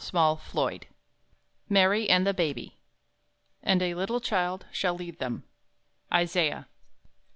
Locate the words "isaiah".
6.11-6.65